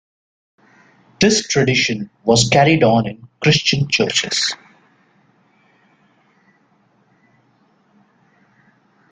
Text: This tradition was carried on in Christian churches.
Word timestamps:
This 1.19 1.47
tradition 1.47 2.09
was 2.23 2.49
carried 2.49 2.83
on 2.83 3.05
in 3.07 3.27
Christian 3.39 3.87
churches. 3.87 4.55